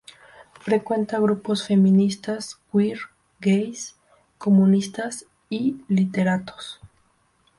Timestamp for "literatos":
5.89-6.79